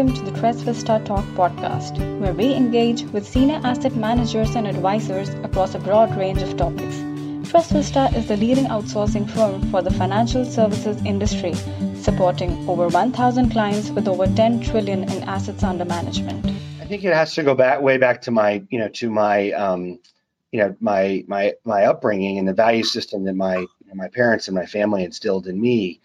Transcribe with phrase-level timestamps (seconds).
[0.00, 4.66] welcome to the Tres Vista Talk podcast, where we engage with senior asset managers and
[4.66, 6.96] advisors across a broad range of topics.
[7.50, 11.52] Tres Vista is the leading outsourcing firm for the financial services industry,
[11.96, 16.46] supporting over 1,000 clients with over 10 trillion in assets under management.
[16.80, 19.52] I think it has to go back way back to my, you know, to my,
[19.52, 19.98] um,
[20.50, 24.54] you know, my my my upbringing and the value system that my my parents and
[24.54, 26.00] my family instilled in me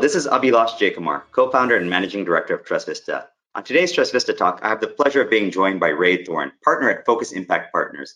[0.00, 3.28] This is Abhilash Jaykumar, co-founder and managing director of Tres Vista.
[3.54, 6.52] On today's Tres Vista Talk, I have the pleasure of being joined by Ray Thorne,
[6.62, 8.14] partner at Focus Impact Partners.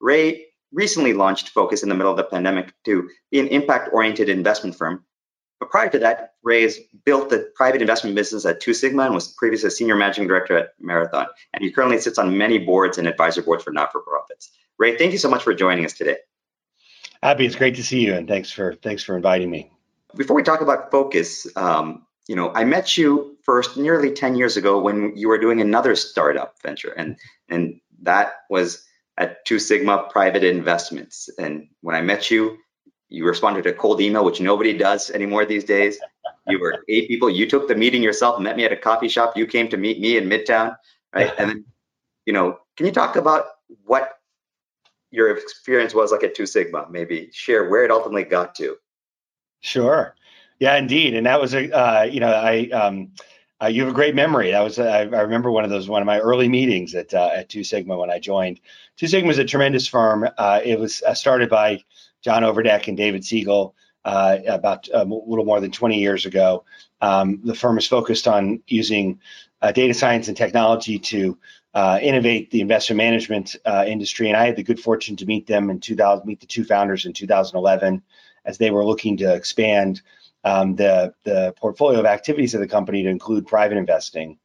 [0.00, 4.76] Ray recently launched Focus in the middle of the pandemic to be an impact-oriented investment
[4.76, 5.04] firm.
[5.60, 9.14] But prior to that, Ray has built the private investment business at Two Sigma and
[9.14, 11.26] was previously a senior managing director at Marathon.
[11.54, 14.50] And he currently sits on many boards and advisor boards for not-for-profits.
[14.78, 16.16] Ray, thank you so much for joining us today.
[17.22, 19.70] Abby, it's great to see you, and thanks for thanks for inviting me.
[20.14, 24.56] Before we talk about focus, um, you know, I met you first nearly 10 years
[24.56, 28.84] ago when you were doing another startup venture, and and that was
[29.18, 31.28] at Two Sigma Private Investments.
[31.38, 32.56] And when I met you,
[33.08, 35.98] you responded to a cold email, which nobody does anymore these days.
[36.46, 37.28] You were eight people.
[37.28, 39.36] You took the meeting yourself, met me at a coffee shop.
[39.36, 40.76] You came to meet me in Midtown,
[41.14, 41.32] right?
[41.38, 41.64] And then,
[42.24, 43.44] you know, can you talk about
[43.84, 44.10] what
[45.10, 46.86] your experience was like at Two Sigma?
[46.88, 48.76] Maybe share where it ultimately got to.
[49.60, 50.14] Sure.
[50.58, 51.14] Yeah, indeed.
[51.14, 53.12] And that was a, uh, you know, I, um,
[53.62, 54.50] uh, you have a great memory.
[54.50, 57.30] That was, uh, I, remember one of those, one of my early meetings at, uh,
[57.34, 58.60] at Two Sigma when I joined.
[58.96, 60.28] Two Sigma is a tremendous firm.
[60.38, 61.82] Uh, it was uh, started by
[62.22, 66.64] John Overdeck and David Siegel about um, a little more than 20 years ago.
[67.02, 69.20] Um, the firm is focused on using
[69.74, 71.38] data science and technology to
[72.00, 73.56] innovate the investment management
[73.86, 74.28] industry.
[74.28, 77.04] And I had the good fortune to meet them in 2000, meet the two founders
[77.04, 78.02] in 2011
[78.44, 80.02] as they were looking to expand
[80.44, 84.38] um, the the portfolio of activities of the company to include private investing.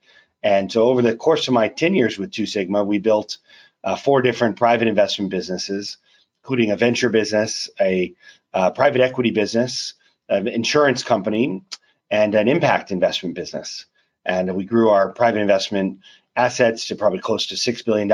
[0.44, 3.38] And so, over the course of my 10 years with Two Sigma, we built
[3.84, 5.98] uh, four different private investment businesses,
[6.44, 8.14] including a venture business, a
[8.54, 9.94] uh, private equity business,
[10.30, 11.64] an insurance company,
[12.12, 13.86] and an impact investment business.
[14.26, 16.00] And we grew our private investment
[16.36, 18.10] assets to probably close to $6 billion.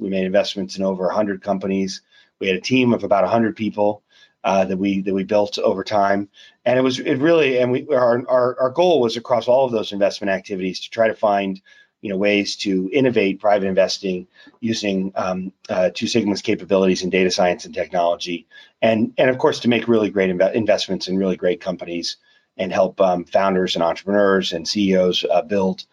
[0.00, 2.02] We made investments in over 100 companies.
[2.38, 4.02] We had a team of about 100 people
[4.44, 6.28] uh, that we that we built over time.
[6.64, 9.72] And it was it really and we our, our our goal was across all of
[9.72, 11.60] those investment activities to try to find
[12.00, 14.26] you know ways to innovate private investing
[14.60, 18.46] using um, uh, Two Sigma's capabilities in data science and technology,
[18.82, 22.18] and and of course to make really great inv- investments in really great companies
[22.58, 25.84] and help um, founders and entrepreneurs and CEOs uh, build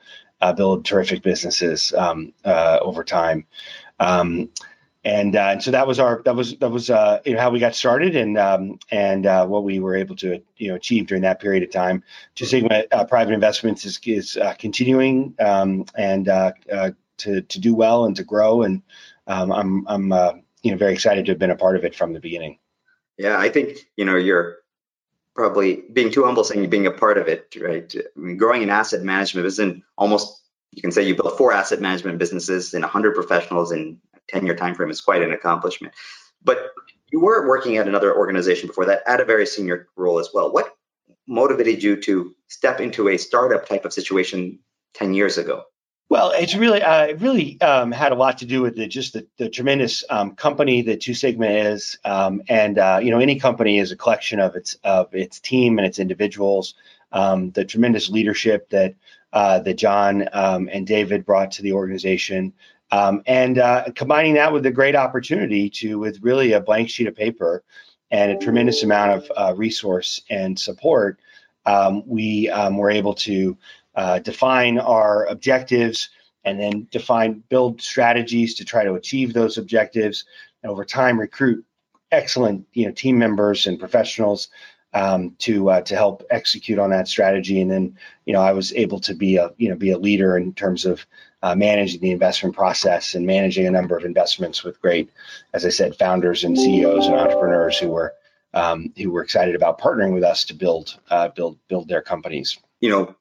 [0.41, 3.45] uh, build terrific businesses um, uh, over time.
[5.05, 7.49] And, uh, and so that was our that was that was uh, you know how
[7.49, 11.07] we got started and um, and uh, what we were able to you know achieve
[11.07, 12.03] during that period of time.
[12.35, 16.53] Two Sigma uh, Private Investments is is uh, continuing um, and uh,
[17.17, 18.81] to to do well and to grow, and
[19.27, 22.13] um, I'm I'm you know very excited to have been a part of it from
[22.13, 22.59] the beginning.
[23.17, 24.59] Yeah, I think you know you're
[25.35, 27.93] probably being too humble saying being a part of it, right?
[27.93, 30.39] I mean, growing an asset management isn't almost
[30.71, 33.99] you can say you built four asset management businesses and 100 professionals in
[34.33, 35.93] 10 year time frame is quite an accomplishment.
[36.43, 36.71] But
[37.11, 40.51] you were working at another organization before that at a very senior role as well.
[40.51, 40.75] What
[41.27, 44.59] motivated you to step into a startup type of situation
[44.95, 45.63] 10 years ago?
[46.09, 49.25] Well, it's really, uh, really um, had a lot to do with the, just the,
[49.37, 53.79] the tremendous um, company that Two Sigma is, um, and uh, you know, any company
[53.79, 56.75] is a collection of its of its team and its individuals.
[57.11, 58.95] Um, the tremendous leadership that
[59.31, 62.53] uh, that John um, and David brought to the organization,
[62.93, 67.07] um, and uh, combining that with a great opportunity to, with really a blank sheet
[67.07, 67.63] of paper
[68.11, 71.19] and a tremendous amount of uh, resource and support,
[71.65, 73.57] um, we um, were able to
[73.95, 76.09] uh, define our objectives
[76.43, 80.25] and then define, build strategies to try to achieve those objectives.
[80.61, 81.65] And over time, recruit
[82.11, 84.49] excellent, you know, team members and professionals
[84.93, 87.59] um, to uh, to help execute on that strategy.
[87.59, 90.37] And then, you know, I was able to be a you know be a leader
[90.37, 91.07] in terms of
[91.43, 95.11] uh, managing the investment process and managing a number of investments with great,
[95.53, 98.13] as I said, founders and CEOs and entrepreneurs who were
[98.55, 102.57] um, who were excited about partnering with us to build uh, build build their companies.
[102.79, 103.15] You know,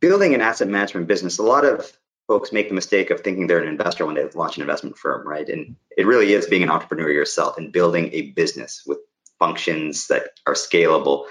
[0.00, 1.92] building an asset management business, a lot of
[2.26, 5.28] folks make the mistake of thinking they're an investor when they launch an investment firm,
[5.28, 5.48] right?
[5.48, 8.98] And it really is being an entrepreneur yourself and building a business with
[9.38, 11.26] functions that are scalable.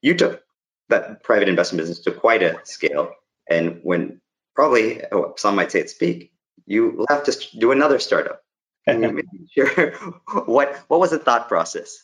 [0.00, 0.42] You took
[0.90, 3.10] that private investment business to quite a scale.
[3.50, 4.20] And when
[4.58, 6.32] probably oh, some might say it's peak,
[6.66, 8.42] you left to do another startup.
[8.88, 9.92] Share
[10.46, 12.02] what what was the thought process?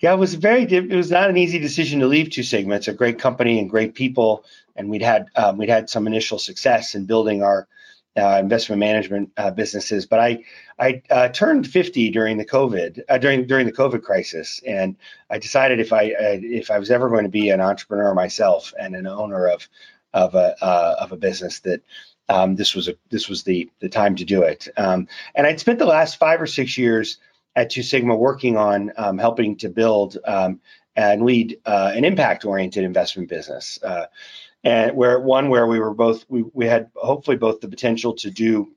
[0.00, 0.64] Yeah, it was very.
[0.64, 2.74] It was not an easy decision to leave Two Sigma.
[2.74, 4.44] It's a great company and great people,
[4.74, 7.68] and we'd had um, we'd had some initial success in building our
[8.16, 10.06] uh, investment management uh, businesses.
[10.06, 10.44] But I
[10.80, 14.96] I uh, turned 50 during the COVID uh, during during the COVID crisis, and
[15.30, 18.74] I decided if I uh, if I was ever going to be an entrepreneur myself
[18.76, 19.68] and an owner of
[20.16, 21.82] of a uh, of a business that
[22.28, 24.66] um, this was a this was the the time to do it.
[24.76, 27.18] Um, and I'd spent the last five or six years
[27.54, 30.60] at Two Sigma working on um, helping to build um,
[30.96, 34.06] and lead uh, an impact-oriented investment business, uh,
[34.64, 38.30] and where one where we were both we, we had hopefully both the potential to
[38.30, 38.72] do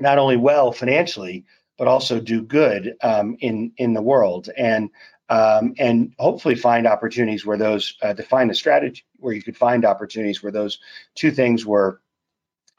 [0.00, 1.44] not only well financially
[1.76, 4.90] but also do good um, in in the world and
[5.28, 9.84] um, and hopefully find opportunities where those uh, define a strategy where you could find
[9.84, 10.78] opportunities where those
[11.14, 12.00] two things were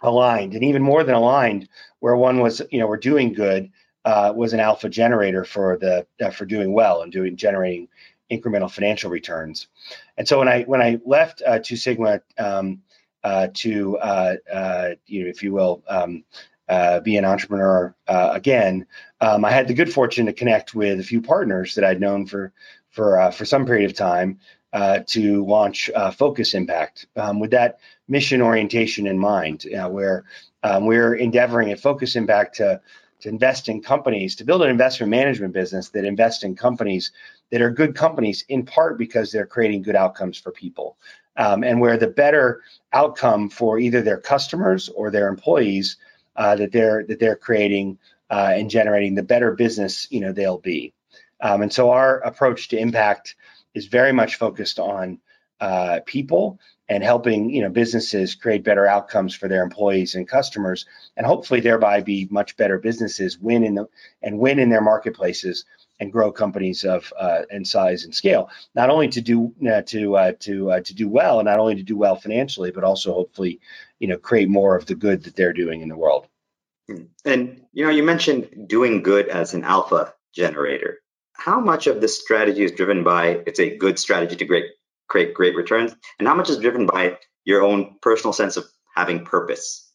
[0.01, 1.67] aligned and even more than aligned
[1.99, 3.69] where one was you know we're doing good
[4.05, 7.87] uh, was an alpha generator for the uh, for doing well and doing generating
[8.31, 9.67] incremental financial returns.
[10.17, 12.81] And so when I when I left uh, Two Sigma um,
[13.23, 16.23] uh, to uh, uh, you know, if you will, um,
[17.03, 18.85] be an entrepreneur again,
[19.21, 22.25] um, I had the good fortune to connect with a few partners that I'd known
[22.25, 22.53] for
[22.91, 24.39] for for some period of time
[25.07, 30.25] to launch Focus Impact um, with that mission orientation in mind, where
[30.63, 32.81] um, we're endeavoring at Focus Impact to
[33.21, 37.11] to invest in companies, to build an investment management business that invest in companies
[37.51, 40.97] that are good companies in part because they're creating good outcomes for people.
[41.35, 42.61] Um, and where the better
[42.91, 45.97] outcome for either their customers or their employees
[46.39, 47.99] uh, that they're that they're creating
[48.31, 50.93] uh, and generating, the better business you know they'll be.
[51.41, 53.35] Um, and so our approach to impact
[53.75, 55.19] is very much focused on
[55.59, 60.85] uh, people and helping you know businesses create better outcomes for their employees and customers
[61.17, 63.85] and hopefully thereby be much better businesses win in the
[64.23, 65.65] and win in their marketplaces
[65.99, 70.15] and grow companies of uh, and size and scale not only to do uh, to
[70.15, 73.13] uh, to uh, to do well and not only to do well financially but also
[73.13, 73.59] hopefully
[73.99, 76.28] you know create more of the good that they're doing in the world
[77.25, 80.99] and you know you mentioned doing good as an alpha generator.
[81.33, 84.65] How much of this strategy is driven by it's a good strategy to create
[85.07, 88.65] create great returns and how much is driven by your own personal sense of
[88.95, 89.91] having purpose?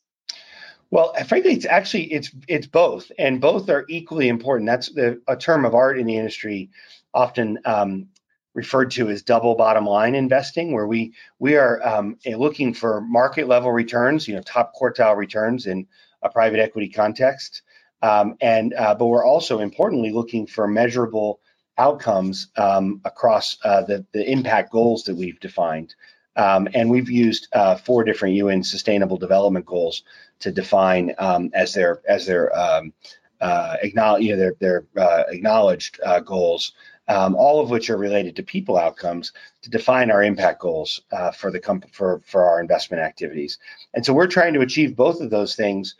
[0.91, 4.69] Well frankly it's actually it's it's both and both are equally important.
[4.69, 6.71] That's the, a term of art in the industry
[7.13, 8.09] often um,
[8.55, 13.49] referred to as double bottom line investing where we we are um, looking for market
[13.49, 15.87] level returns you know top quartile returns in
[16.25, 17.63] a private equity context
[18.05, 21.41] um, and uh, but we're also importantly looking for measurable
[21.79, 25.95] outcomes um, across uh, the, the impact goals that we've defined.
[26.37, 30.03] Um, and we've used uh, four different UN Sustainable Development Goals
[30.41, 32.93] to define um, as their as their um,
[33.41, 36.73] uh, acknowledge, you know, their their uh, acknowledged uh, goals,
[37.09, 39.33] um, all of which are related to people outcomes,
[39.63, 41.01] to define our impact goals
[41.35, 43.59] for the comp- for for our investment activities.
[43.95, 45.95] And so we're trying to achieve both of those things.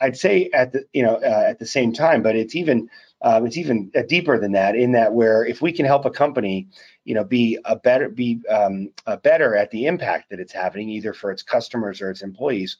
[0.00, 2.88] I'd say at the you know at the same time, but it's even
[3.22, 6.10] um, it's even uh, deeper than that in that where if we can help a
[6.10, 6.68] company
[7.04, 10.88] you know be a better be um, a better at the impact that it's having
[10.88, 12.76] either for its customers or its employees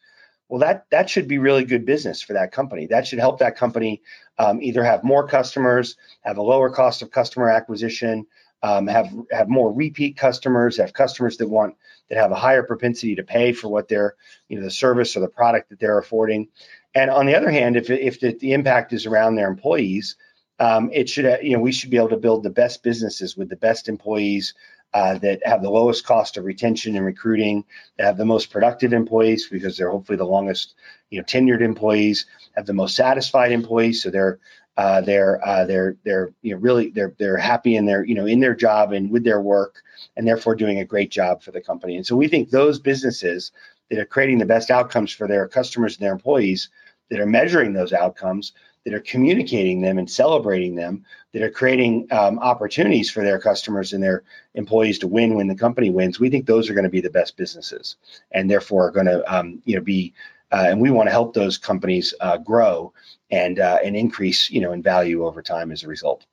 [0.48, 2.86] well that that should be really good business for that company.
[2.86, 4.02] That should help that company
[4.38, 8.26] um, either have more customers have a lower cost of customer acquisition
[8.62, 11.74] um, have have more repeat customers have customers that want
[12.08, 14.14] that have a higher propensity to pay for what they're
[14.48, 16.48] you know the service or the product that they're affording.
[16.94, 20.16] And on the other hand if, if the, the impact is around their employees
[20.58, 23.48] um, it should you know we should be able to build the best businesses with
[23.48, 24.54] the best employees
[24.94, 27.64] uh, that have the lowest cost of retention and recruiting
[27.98, 30.74] that have the most productive employees because they're hopefully the longest
[31.10, 34.38] you know tenured employees have the most satisfied employees so they're
[34.76, 38.26] uh, they're uh, they're they're you know really they're they're happy in their you know
[38.26, 39.82] in their job and with their work
[40.16, 43.52] and therefore doing a great job for the company and so we think those businesses
[43.90, 46.68] that are creating the best outcomes for their customers and their employees
[47.10, 48.52] that are measuring those outcomes
[48.86, 53.92] that are communicating them and celebrating them, that are creating um, opportunities for their customers
[53.92, 54.22] and their
[54.54, 56.20] employees to win when the company wins.
[56.20, 57.96] We think those are going to be the best businesses,
[58.30, 60.14] and therefore are going to um, you know be.
[60.56, 62.94] Uh, and we want to help those companies uh, grow
[63.30, 66.24] and uh, and increase you know in value over time as a result.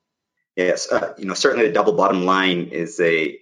[0.56, 3.38] Yes, uh, you know certainly the double bottom line is a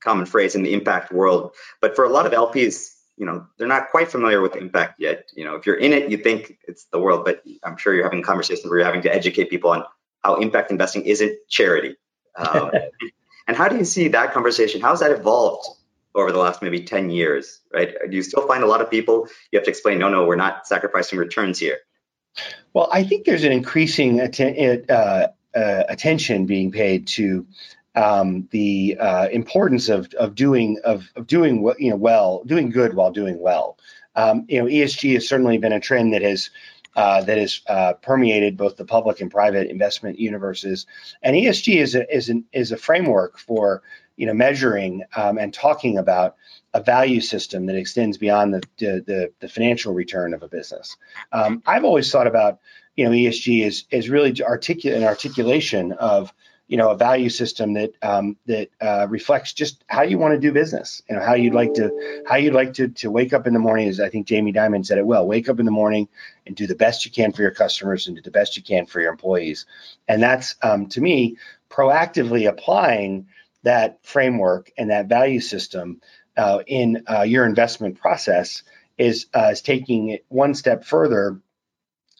[0.00, 3.66] common phrase in the impact world, but for a lot of LPs, you know they're
[3.66, 5.30] not quite familiar with impact yet.
[5.34, 8.04] You know if you're in it you think it's the world but i'm sure you're
[8.04, 9.84] having conversations where you're having to educate people on
[10.22, 11.96] how impact investing isn't charity.
[12.36, 12.72] Um,
[13.48, 14.82] and how do you see that conversation?
[14.82, 15.66] How's that evolved
[16.16, 17.94] over the last maybe 10 years, right?
[18.08, 20.36] Do you still find a lot of people you have to explain, no, no, we're
[20.36, 21.78] not sacrificing returns here?
[22.72, 27.46] Well, I think there's an increasing atten- uh, uh, attention being paid to
[27.94, 32.68] um, the uh, importance of of doing of, of doing what you know well, doing
[32.68, 33.78] good while doing well.
[34.14, 36.50] Um, you know, ESG has certainly been a trend that has
[36.96, 40.86] uh, that has uh, permeated both the public and private investment universes.
[41.22, 43.82] And ESG is a, is, an, is a framework for
[44.16, 46.36] you know measuring um, and talking about
[46.74, 50.96] a value system that extends beyond the the, the financial return of a business.
[51.32, 52.60] Um, I've always thought about
[52.96, 56.32] you know ESG as is really articulate an articulation of
[56.68, 60.40] you know a value system that um, that uh, reflects just how you want to
[60.40, 63.46] do business you know how you'd like to how you'd like to to wake up
[63.46, 65.72] in the morning as i think jamie dimon said it well wake up in the
[65.72, 66.08] morning
[66.46, 68.86] and do the best you can for your customers and do the best you can
[68.86, 69.66] for your employees
[70.08, 71.36] and that's um, to me
[71.70, 73.26] proactively applying
[73.66, 76.00] that framework and that value system
[76.36, 78.62] uh, in uh, your investment process
[78.96, 81.40] is uh, is taking it one step further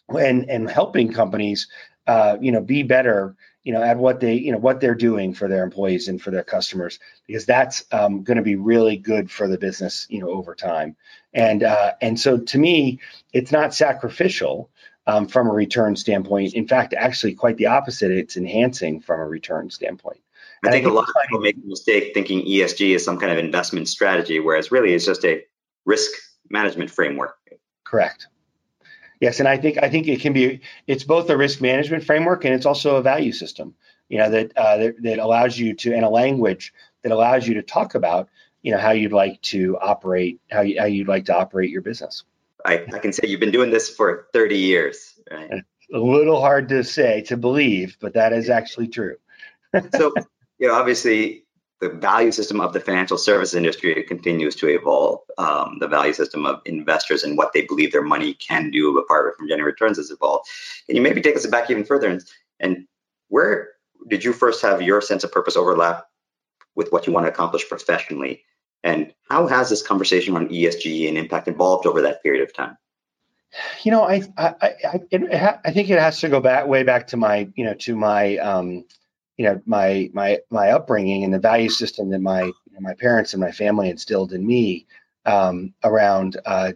[0.09, 1.69] and and helping companies
[2.05, 5.33] uh, you know be better you know at what they you know what they're doing
[5.33, 9.31] for their employees and for their customers because that's um, going to be really good
[9.31, 10.97] for the business you know over time.
[11.33, 12.99] And uh, and so to me
[13.31, 14.69] it's not sacrificial
[15.05, 16.55] um, from a return standpoint.
[16.55, 18.11] In fact actually quite the opposite.
[18.11, 20.19] It's enhancing from a return standpoint
[20.63, 23.37] I think, a lot of people make the mistake thinking ESG is some kind of
[23.37, 25.43] investment strategy, whereas really it's just a
[25.85, 26.11] risk
[26.49, 27.37] management framework.
[27.83, 28.27] Correct.
[29.19, 30.61] Yes, and I think I think it can be.
[30.85, 33.73] It's both a risk management framework and it's also a value system.
[34.09, 36.73] You know that uh, that, that allows you to, and a language
[37.03, 38.29] that allows you to talk about,
[38.61, 41.81] you know, how you'd like to operate, how you, how you'd like to operate your
[41.81, 42.23] business.
[42.65, 45.13] I, I can say you've been doing this for 30 years.
[45.31, 45.63] Right?
[45.93, 49.15] A little hard to say to believe, but that is actually true.
[49.95, 50.13] so,
[50.59, 51.43] you know, obviously
[51.79, 55.19] the value system of the financial service industry continues to evolve.
[55.37, 59.35] Um, the value system of investors and what they believe their money can do apart
[59.37, 60.47] from generating returns has evolved.
[60.87, 62.23] Can you maybe take us back even further and,
[62.59, 62.87] and
[63.27, 63.69] where
[64.07, 66.05] did you first have your sense of purpose overlap
[66.75, 68.43] with what you want to accomplish professionally?
[68.83, 72.77] And how has this conversation on ESG and impact evolved over that period of time?
[73.83, 77.07] You know, I I I, it, I think it has to go back way back
[77.07, 78.83] to my you know to my um,
[79.37, 82.93] you know my my my upbringing and the value system that my you know, my
[82.93, 84.85] parents and my family instilled in me
[85.25, 86.73] um, around uh,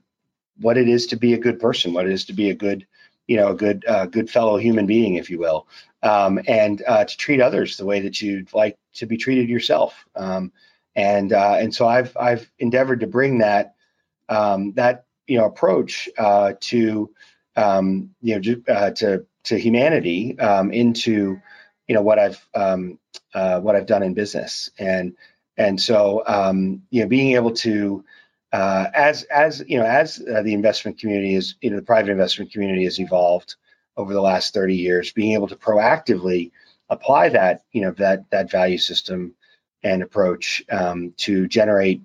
[0.60, 2.86] what it is to be a good person, what it is to be a good
[3.27, 5.68] you know a good uh, good fellow human being, if you will,
[6.03, 10.06] um, and uh, to treat others the way that you'd like to be treated yourself.
[10.15, 10.51] Um,
[10.96, 13.75] and uh, and so I've I've endeavored to bring that
[14.30, 17.13] um, that you know approach uh, to
[17.56, 21.41] um, you know uh, to to humanity um, into
[21.91, 23.00] you know what I've um,
[23.33, 25.13] uh, what I've done in business, and
[25.57, 28.05] and so um, you know being able to
[28.53, 32.10] uh, as as you know as uh, the investment community is you know the private
[32.10, 33.57] investment community has evolved
[33.98, 36.51] over the last 30 years, being able to proactively
[36.88, 39.36] apply that you know that that value system
[39.83, 42.01] and approach um, to generate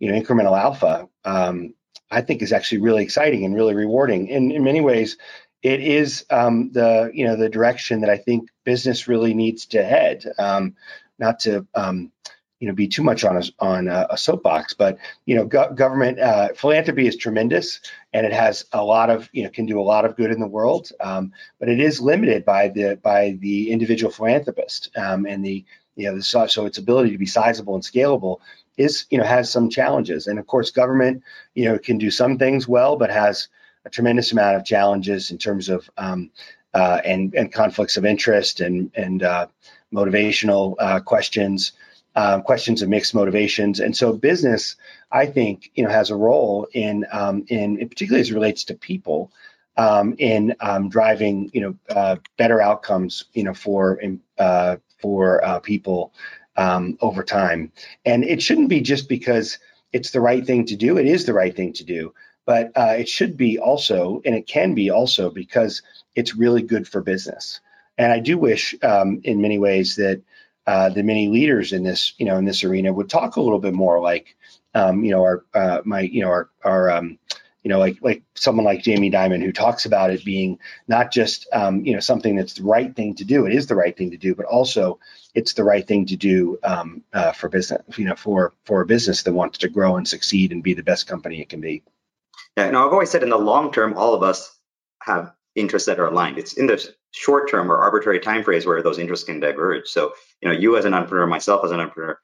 [0.00, 1.72] you know incremental alpha um,
[2.10, 4.30] I think is actually really exciting and really rewarding.
[4.30, 5.16] And in many ways,
[5.62, 9.84] it is um, the you know the direction that I think business really needs to
[9.84, 10.24] head.
[10.38, 10.76] Um,
[11.18, 12.10] not to um,
[12.60, 16.18] you know be too much on a, on a, soapbox, but you know go- government
[16.18, 17.80] uh, philanthropy is tremendous
[18.12, 20.40] and it has a lot of you know can do a lot of good in
[20.40, 25.44] the world, um, but it is limited by the by the individual philanthropist um, and
[25.44, 25.64] the
[25.96, 28.38] you know the, so its ability to be sizable and scalable
[28.76, 31.22] is you know has some challenges and of course government
[31.54, 33.48] you know can do some things well but has
[33.84, 36.30] a tremendous amount of challenges in terms of um,
[36.74, 39.46] uh, and and conflicts of interest and and uh,
[39.92, 41.72] motivational uh, questions,
[42.14, 44.76] um, questions of mixed motivations, and so business,
[45.10, 48.74] I think, you know, has a role in um, in, particularly as it relates to
[48.74, 49.32] people.
[49.76, 54.02] Um, in um, driving, you know, uh, better outcomes, you know, for
[54.36, 56.12] uh, for uh, people
[56.56, 57.72] um, over time,
[58.04, 59.58] and it shouldn't be just because
[59.92, 60.98] it's the right thing to do.
[60.98, 62.12] It is the right thing to do,
[62.50, 65.82] but uh, it should be also, and it can be also because
[66.16, 67.60] it's really good for business.
[67.96, 70.20] And I do wish, um, in many ways, that
[70.66, 73.60] uh, the many leaders in this, you know, in this arena would talk a little
[73.60, 74.36] bit more like,
[74.74, 77.20] um, you know, our uh, my, you know, our our um,
[77.62, 81.46] you know, like like someone like Jamie Dimon who talks about it being not just
[81.52, 83.46] um, you know something that's the right thing to do.
[83.46, 84.98] It is the right thing to do, but also
[85.36, 87.82] it's the right thing to do um, uh, for business.
[87.96, 90.82] You know, for for a business that wants to grow and succeed and be the
[90.82, 91.84] best company it can be.
[92.56, 94.54] Yeah, no, I've always said in the long term, all of us
[95.02, 96.38] have interests that are aligned.
[96.38, 99.88] It's in the short term or arbitrary time frames where those interests can diverge.
[99.88, 102.18] So, you know, you as an entrepreneur, myself as an entrepreneur,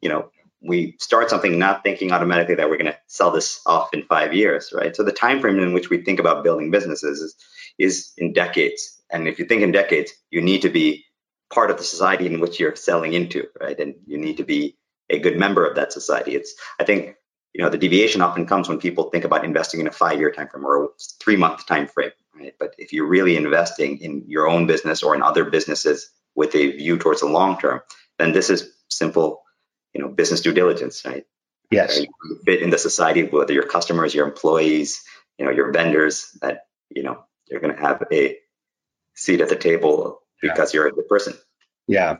[0.00, 0.30] you know,
[0.62, 4.34] we start something not thinking automatically that we're going to sell this off in five
[4.34, 4.96] years, right?
[4.96, 7.36] So the time frame in which we think about building businesses is,
[7.78, 9.00] is in decades.
[9.10, 11.04] And if you think in decades, you need to be
[11.52, 13.78] part of the society in which you're selling into, right?
[13.78, 14.76] And you need to be
[15.08, 16.34] a good member of that society.
[16.34, 17.14] It's I think
[17.56, 20.48] you know the deviation often comes when people think about investing in a five-year time
[20.48, 20.88] frame or a
[21.20, 22.54] three-month time frame, right?
[22.58, 26.72] But if you're really investing in your own business or in other businesses with a
[26.72, 27.80] view towards the long term,
[28.18, 29.42] then this is simple,
[29.94, 31.24] you know, business due diligence, right?
[31.70, 31.98] Yes.
[31.98, 35.02] You fit in the society, whether your customers, your employees,
[35.38, 38.36] you know, your vendors, that you know you're going to have a
[39.14, 40.80] seat at the table because yeah.
[40.80, 41.32] you're a good person.
[41.86, 42.18] Yeah.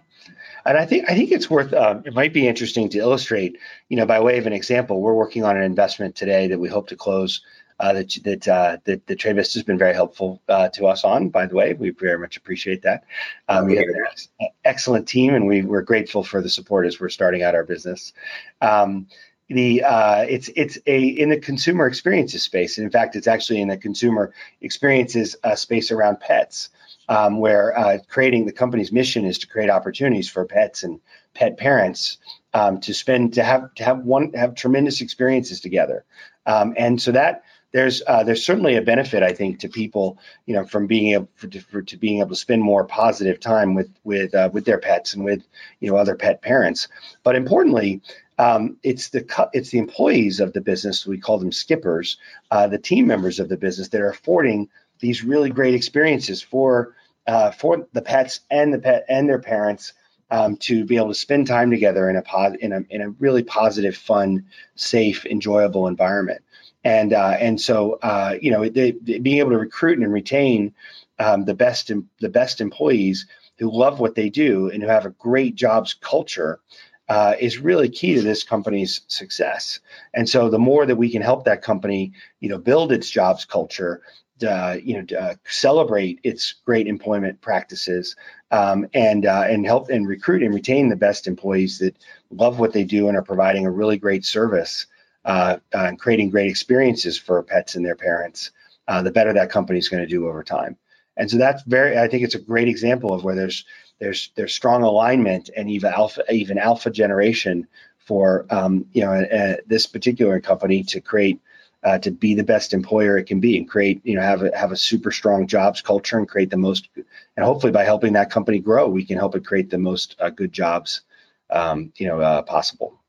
[0.64, 1.72] And I think I think it's worth.
[1.72, 3.58] Um, it might be interesting to illustrate,
[3.88, 5.00] you know, by way of an example.
[5.00, 7.40] We're working on an investment today that we hope to close.
[7.78, 11.28] Uh, that that uh, that, Tres Vista has been very helpful uh, to us on.
[11.28, 13.04] By the way, we very much appreciate that.
[13.48, 14.28] Um, we have an ex-
[14.64, 18.14] excellent team, and we we're grateful for the support as we're starting out our business.
[18.62, 19.06] Um,
[19.48, 22.78] the uh, it's it's a in the consumer experiences space.
[22.78, 24.32] and In fact, it's actually in the consumer
[24.62, 26.70] experiences uh, space around pets
[27.08, 31.00] um, where uh, creating the company's mission is to create opportunities for pets and
[31.34, 32.18] pet parents
[32.54, 36.04] um, to spend to have to have one have tremendous experiences together,
[36.46, 40.54] um, and so that there's uh, there's certainly a benefit I think to people you
[40.54, 43.90] know from being able for, for, to being able to spend more positive time with
[44.04, 45.46] with uh, with their pets and with
[45.80, 46.88] you know other pet parents,
[47.22, 48.02] but importantly.
[48.38, 52.18] Um, it's the it's the employees of the business we call them skippers,
[52.50, 54.68] uh, the team members of the business that are affording
[55.00, 56.94] these really great experiences for
[57.26, 59.92] uh, for the pets and the pet and their parents
[60.30, 63.10] um, to be able to spend time together in a pod, in a in a
[63.10, 66.42] really positive, fun, safe, enjoyable environment.
[66.84, 70.74] And uh, and so uh, you know they, they, being able to recruit and retain
[71.18, 73.26] um, the best the best employees
[73.58, 76.60] who love what they do and who have a great jobs culture
[77.08, 79.80] uh, is really key to this company's success.
[80.12, 83.44] And so the more that we can help that company, you know, build its jobs
[83.44, 84.02] culture
[84.44, 88.16] uh, you know uh, celebrate its great employment practices
[88.50, 91.96] um, and uh, and help and recruit and retain the best employees that
[92.30, 94.86] love what they do and are providing a really great service
[95.24, 98.50] uh, uh, and creating great experiences for pets and their parents.
[98.88, 100.76] Uh, the better that company is going to do over time.
[101.16, 101.98] And so that's very.
[101.98, 103.64] I think it's a great example of where there's
[103.98, 107.66] there's there's strong alignment and even alpha even alpha generation
[107.98, 111.40] for um, you know this particular company to create
[111.86, 114.50] uh, to be the best employer it can be and create, you know, have a,
[114.58, 116.88] have a super strong jobs culture and create the most,
[117.36, 120.28] and hopefully by helping that company grow, we can help it create the most uh,
[120.28, 121.02] good jobs,
[121.48, 123.00] um, you know, uh, possible.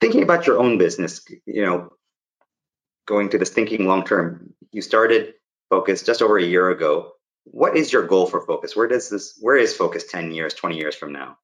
[0.00, 1.92] Thinking about your own business, you know,
[3.06, 5.34] going to this thinking long term, you started
[5.70, 7.12] Focus just over a year ago.
[7.44, 8.74] What is your goal for Focus?
[8.74, 11.38] Where does this, where is Focus 10 years, 20 years from now?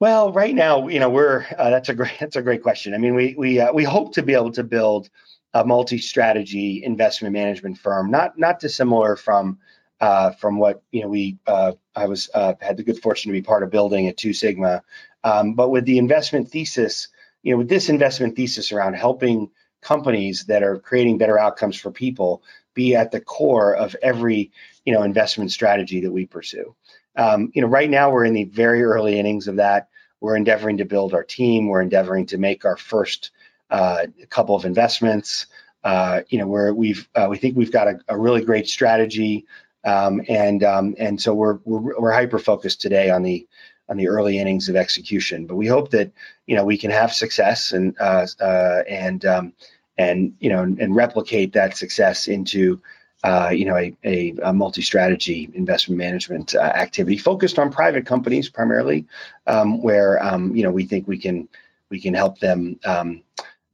[0.00, 2.94] Well, right now, you know, we're uh, that's a great that's a great question.
[2.94, 5.08] I mean, we we uh, we hope to be able to build
[5.54, 9.58] a multi-strategy investment management firm, not not dissimilar from
[10.00, 13.38] uh, from what you know we uh, I was uh, had the good fortune to
[13.38, 14.82] be part of building at Two Sigma,
[15.24, 17.08] um, but with the investment thesis,
[17.42, 21.90] you know, with this investment thesis around helping companies that are creating better outcomes for
[21.90, 22.42] people
[22.74, 24.50] be at the core of every
[24.84, 26.74] you know investment strategy that we pursue.
[27.16, 29.88] Um, you know, right now we're in the very early innings of that.
[30.20, 31.68] We're endeavoring to build our team.
[31.68, 33.30] We're endeavoring to make our first
[33.70, 35.46] uh, a couple of investments.
[35.84, 39.46] Uh, you know, where we've uh, we think we've got a, a really great strategy,
[39.84, 43.46] um, and um, and so we're we're, we're hyper focused today on the
[43.88, 45.46] on the early innings of execution.
[45.46, 46.10] But we hope that
[46.46, 49.52] you know we can have success and uh, uh, and um,
[49.96, 52.80] and you know and replicate that success into
[53.24, 59.04] uh, you know, a, a, a, multi-strategy investment management activity focused on private companies primarily,
[59.48, 61.48] um, where um, you know we think we can
[61.90, 63.22] we can help them um,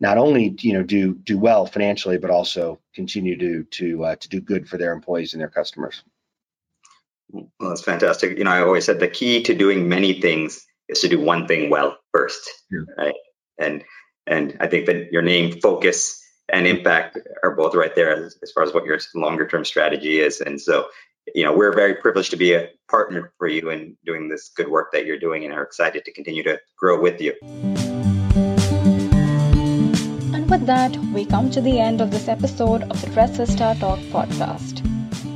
[0.02, 4.28] not only you know do do well financially, but also continue to to uh, to
[4.28, 6.02] do good for their employees and their customers.
[7.30, 8.36] Well, that's fantastic.
[8.36, 11.46] You know, I always said the key to doing many things is to do one
[11.46, 12.80] thing well first, yeah.
[12.98, 13.14] right?
[13.58, 13.84] And
[14.26, 16.20] and I think that your name focus
[16.52, 20.18] and impact are both right there as, as far as what your longer term strategy
[20.18, 20.40] is.
[20.40, 20.88] And so,
[21.34, 24.68] you know, we're very privileged to be a partner for you in doing this good
[24.68, 27.34] work that you're doing and are excited to continue to grow with you.
[30.62, 34.78] With that, we come to the end of this episode of the Trust Talk podcast.